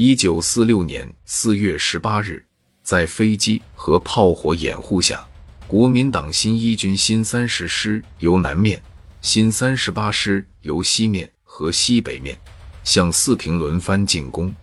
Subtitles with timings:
[0.00, 2.40] 一九四六年四月十八日，
[2.84, 5.26] 在飞机和炮火掩护下，
[5.66, 8.80] 国民党新一军新三十师由南面，
[9.20, 12.38] 新三十八师由西面和西北面
[12.84, 14.54] 向四平轮番进攻。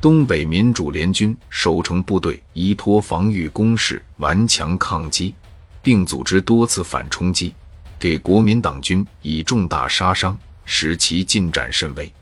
[0.00, 5.32] 东北民主联军守城部队依托防御工事顽强抗击，
[5.80, 7.54] 并组织多次反冲击，
[8.00, 12.12] 给国民党军以重大杀伤，使其进展甚微。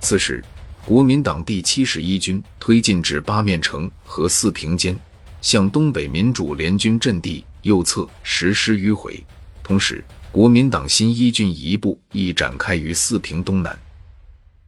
[0.00, 0.42] 此时。
[0.86, 4.94] 国民党第七十一军推进至八面城和四平间，
[5.40, 9.18] 向东北民主联军阵地右侧实施迂回。
[9.62, 13.78] 同时，国民党新一军一部亦展开于四平东南。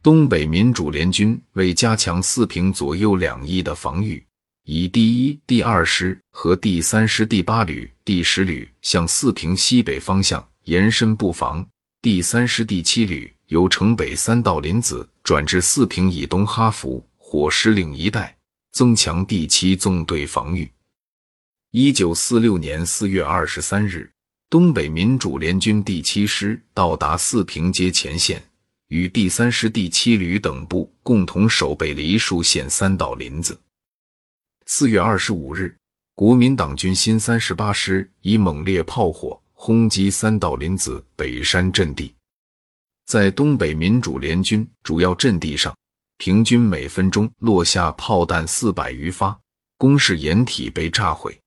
[0.02, 4.24] 东北民主联军为加强四平左右两翼的防御，
[4.64, 11.66] 以第一、第二师和第三师第八旅、第十旅向四平西北方向延伸布防，
[12.00, 15.08] 第三师第七旅由城北三道林子。
[15.26, 18.38] 转至四平以东哈佛火师岭一带，
[18.70, 20.70] 增强第七纵队防御。
[21.72, 24.08] 一九四六年四月二十三日，
[24.48, 28.40] 东北民主联军第七师到达四平街前线，
[28.86, 33.60] 与第三师第七旅等部共同守备梨树县三道林子。
[34.66, 35.76] 四月二十五日，
[36.14, 42.14] 国民党军新三十八师以猛烈炮火轰击三道林子北山阵地。
[43.06, 45.72] 在东北民主联军主要阵地上，
[46.18, 49.38] 平均每分钟落下炮弹四百余发，
[49.78, 51.38] 工事掩体被炸毁。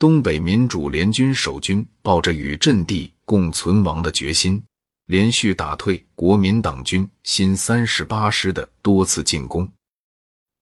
[0.00, 4.60] 东北民主联军守军抱着与阵地共存亡的决心，
[5.06, 9.70] 连续打退国民党军新三十八师的多次进攻。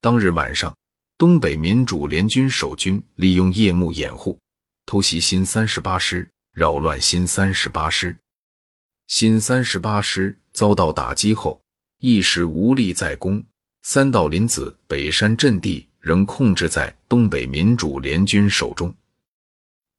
[0.03, 0.77] 当日晚上，
[1.17, 4.39] 东北民主联军守军利用夜幕掩护，
[4.85, 8.15] 偷袭新三十八师，扰乱新三十八师。
[9.15, 11.61] 新三十八师遭到打击后，
[11.99, 13.45] 一时无力再攻。
[13.83, 18.93] 三道林子北山阵地仍控制在东北民主联军手中。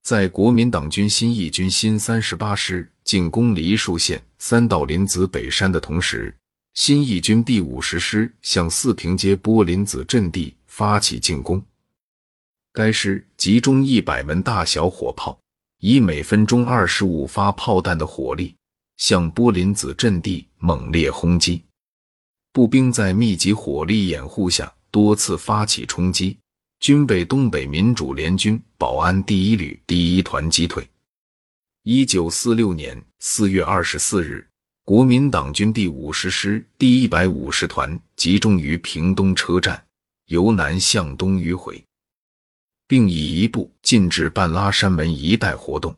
[0.02, 6.36] 在国民党军新一军新三十八师进攻梨树县三道林子北山的同时，
[6.74, 11.64] 新一军第五十师向四平街波林子阵地发起进攻。
[12.72, 15.40] 该师集中一百门大小火炮，
[15.82, 18.56] 以每分钟二十五发炮弹的火力。
[19.04, 21.62] 向波林子阵地猛烈轰击，
[22.54, 26.38] 步兵在密集火力掩护下多次发起冲击，
[26.80, 30.90] 均被东北民主联军保安第一旅第一团击退。
[31.84, 34.48] 一九四六年四月二十四日，
[34.86, 39.86] 国民党军第五十师第一百五十团集中于屏东车站，
[40.28, 41.84] 由南向东迂回，
[42.88, 45.94] 并以一部进至半拉山门一带活动。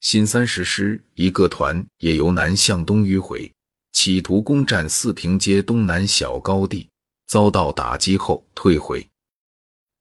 [0.00, 3.52] 新三十师一个团也由南向东迂回，
[3.92, 6.88] 企图攻占四平街东南小高地，
[7.26, 9.06] 遭到打击后退回。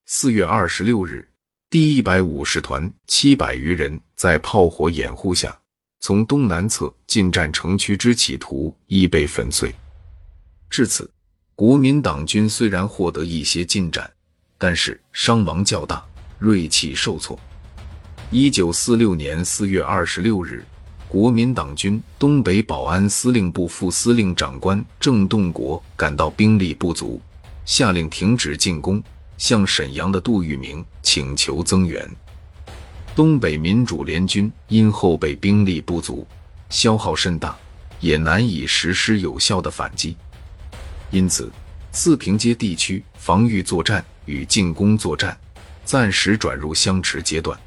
[0.05, 1.27] 四月二十六日，
[1.69, 5.59] 第一百五十团七百余人在炮火掩护下，
[5.99, 9.75] 从东南侧进占城区之企图亦被粉碎。
[10.69, 11.11] 至此，
[11.55, 14.09] 国民党军虽然获得一些进展，
[14.57, 16.01] 但是伤亡较大，
[16.39, 17.37] 锐气受挫。
[18.31, 20.63] 一九四六年四月二十六日，
[21.07, 27.19] 国民党军东北保安司令部副司令长官郑洞国感到兵力不足，
[27.65, 29.01] 下令停止进攻，
[29.39, 32.07] 向沈阳的杜聿明请求增援。
[33.15, 36.27] 东北民主联军因后备兵力不足，
[36.69, 37.57] 消耗甚大，
[37.99, 40.15] 也难以实施有效的反击，
[41.09, 41.51] 因此
[41.91, 45.35] 四平街地区防御作战与进攻作战
[45.83, 47.59] 暂时转入相持阶段。